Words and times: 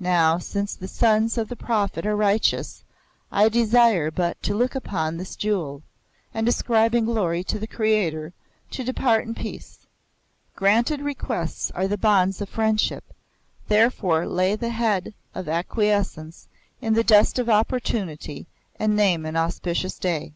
Now, 0.00 0.38
since 0.38 0.74
the 0.74 0.88
sons 0.88 1.36
of 1.36 1.50
the 1.50 1.56
Prophet 1.56 2.06
are 2.06 2.16
righteous, 2.16 2.84
I 3.30 3.50
desire 3.50 4.10
but 4.10 4.42
to 4.44 4.54
look 4.54 4.74
upon 4.74 5.18
this 5.18 5.36
jewel, 5.36 5.82
and 6.32 6.48
ascribing 6.48 7.04
glory 7.04 7.44
to 7.44 7.58
the 7.58 7.66
Creator, 7.66 8.32
to 8.70 8.82
depart 8.82 9.26
in 9.26 9.34
peace. 9.34 9.80
Granted 10.56 11.02
requests 11.02 11.70
are 11.72 11.86
the 11.86 11.98
bonds 11.98 12.40
of 12.40 12.48
friendship; 12.48 13.04
therefore 13.68 14.26
lay 14.26 14.56
the 14.56 14.70
head 14.70 15.12
of 15.34 15.46
acquiescence 15.50 16.48
in 16.80 16.94
the 16.94 17.04
dust 17.04 17.38
of 17.38 17.50
opportunity 17.50 18.46
and 18.78 18.96
name 18.96 19.26
an 19.26 19.36
auspicious 19.36 19.98
day. 19.98 20.32